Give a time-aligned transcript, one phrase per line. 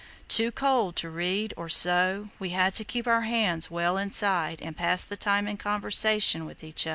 [0.27, 4.75] Too cold to read or sew, we had to keep our hands well inside, and
[4.75, 6.89] pass the time in conversation with each other.